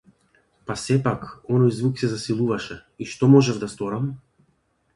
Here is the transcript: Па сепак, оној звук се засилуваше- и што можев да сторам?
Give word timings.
Па 0.69 0.75
сепак, 0.83 1.27
оној 1.57 1.69
звук 1.81 2.01
се 2.03 2.09
засилуваше- 2.15 2.79
и 3.05 3.09
што 3.15 3.31
можев 3.37 3.63
да 3.65 3.73
сторам? 3.77 4.09